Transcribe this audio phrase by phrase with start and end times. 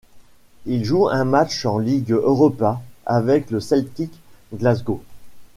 [0.65, 4.11] Il joue un match en Ligue Europa avec le Celtic
[4.51, 5.03] Glasgow.